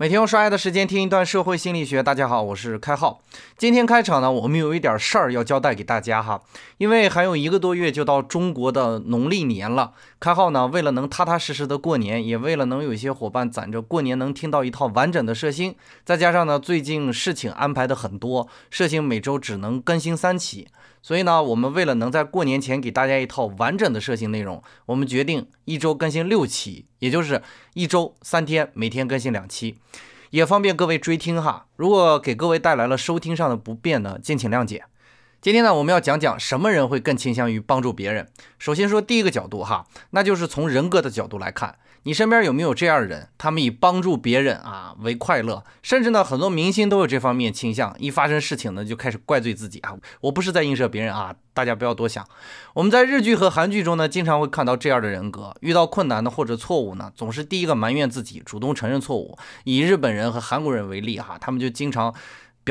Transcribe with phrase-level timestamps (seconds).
[0.00, 2.02] 每天用刷牙的时间听一段社会心理学。
[2.02, 3.20] 大家好，我是开浩。
[3.58, 6.40] 今天开场呢，我们有一点事儿要交代给大家哈。
[6.78, 20.68] 因为还有一个多月就到中国的农历年了，开浩呢为了能踏踏实实的过年，也为了能有一些伙伴攒着过年能听到一套完整的社星，再加上呢最近事情安排的很多，社星每周只能更新三期。
[21.02, 27.40] 所以呢，我们为了能在过年前给大家一套完整的设性内容，我们决定一周更新六期，也就是
[27.74, 29.76] 一周三天，每天更新两期，
[30.30, 31.66] 也方便各位追听哈。
[31.76, 34.84] 如果给各位带来了收听上的不便呢，敬请谅解。
[35.42, 38.28] 今天呢，我们要讲讲什么人会更倾向于帮助别人。
[38.58, 41.76] 首先说第一个角度哈，那就是从人格的角度来看。
[42.02, 43.28] 你身边有没有这样的人？
[43.38, 47.96] 他们以帮助别人啊为快乐，甚至呢，很多明星都有这方面倾向。
[47.98, 49.96] 一发生事情呢，就开始怪罪自己啊！
[50.20, 52.26] 我不是在映射别人啊，大家不要多想。
[52.74, 55.54] 我们在日剧和韩剧中呢，经常会看到这样的人格。
[55.60, 59.38] 遇到困难呢或者错误呢，总是第一个埋怨自己，主动承认错误。
[59.64, 62.14] 以日本人和韩国人为例哈，他们就经常。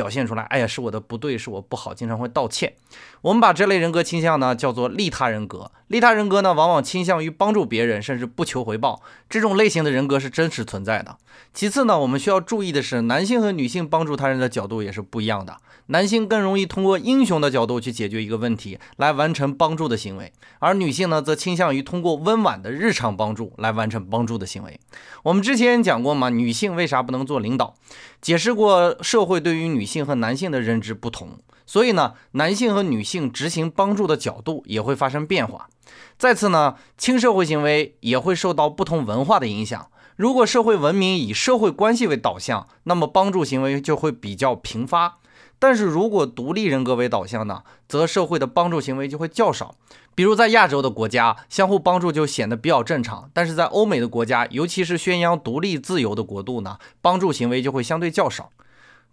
[0.00, 2.72] 表现出来，哎呀，是我的不对，是我不好，经常会道歉。
[3.20, 5.70] 我们把这类人格倾向呢叫做利他人格。
[5.88, 9.02] 利他人格呢，往往倾向于帮助别人，甚至不求回报。
[9.28, 11.18] 这种类型的人格是真实存在的。
[11.52, 15.58] 其次呢，我们需要注意的是，男性和女性帮助他人的角度也是不一样的。
[15.86, 24.78] 男性更容易通过英雄的角度去解决一个问题，来完成帮助的行为，而女性呢，则倾向于通过温婉的日常帮助来完成帮助的行为。
[25.24, 27.74] 我们之前讲过嘛，女性为啥不能做领导？
[28.22, 35.68] 解释过社会对于女性和男性的认知不同，所以呢，男性和女性执行帮助的角度也会发生变化。
[36.16, 39.88] 再次呢，轻社会行为也会受到不同文化的影响。
[40.16, 45.16] 如果社会文明以社会关系为导向，那么帮助行为就会比较频发。
[45.58, 49.74] 但是如果独立人格为导向呢，则社会的帮助行为就会较少。
[50.14, 58.50] 比如在亚洲的国家，相互帮助就显得比较正常；但是在欧美的国家，尤其是宣扬独立自由的国度呢，帮助行为就会相对较少。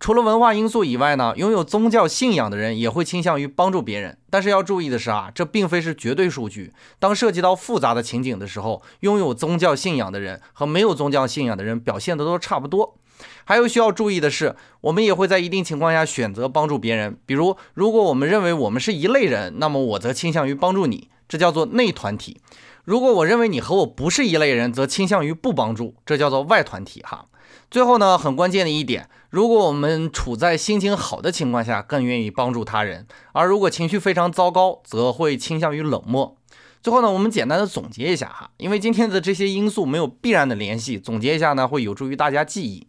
[0.00, 4.16] 除了文化因素以外呢，拥有宗教信仰的人也会倾向于帮助别人。
[4.30, 6.72] 但是要注意的是啊，这并非是绝对数据。
[6.98, 12.96] 当涉及到复杂的情景的时候，拥有宗教信仰的人和没有宗教信仰的人表现的都差不多。
[13.44, 17.18] 还有需要注意的是，我们也会在一定情况下选择帮助别人。
[17.26, 22.38] 比如，如果我们认为我们是一类人，那么我则倾向于帮助你，这叫做内团体；
[22.84, 27.02] 如果我认为你和我不是一类人，则倾向于不帮助，这叫做外团体。
[27.02, 27.26] 哈，
[27.70, 36.36] 最后呢，很关键的一点，如果我们处在心情好的情况下，更愿意帮助他人；而如果情绪非常糟糕，则会倾向于冷漠。
[36.82, 42.86] 最后呢，我们简单的总结一下哈，因为今天的这些因素没有必然的联系，总结一下呢，会有助于大家记忆。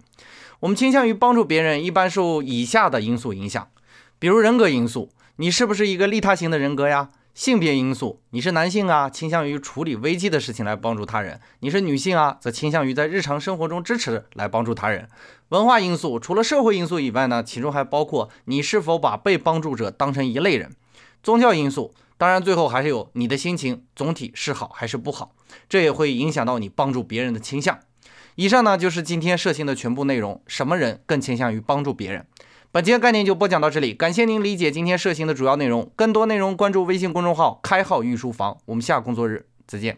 [0.61, 3.67] 我们倾向于帮助别人，一般受以下的因素影响，
[4.17, 7.09] 比如人格因素，你是不是一个利他型的人格呀？
[7.33, 15.07] 性别因素，你是男性啊，倾向于处理危机的事情来帮助他人；你是女性啊，则倾向于在日常生活中支持来帮助他人。
[15.49, 20.75] 文化因素，除了社会因素以外呢，其中还包括你是否把被帮助者当成一类人。
[21.23, 25.33] 宗教因素，当然最后还是有你的心情总体是好还是不好，
[25.69, 27.79] 这也会影响到你帮助别人的倾向。
[28.35, 30.41] 以上呢就是今天设星的全部内容。
[30.47, 32.25] 什么人更倾向于帮助别人？
[32.73, 35.91] 本节概念就播讲到这里，感谢您理解今天社行的主要内容。
[35.97, 38.57] 更多内容关注微信公众号“开号运输房”。
[38.63, 39.97] 我们下工作日再见。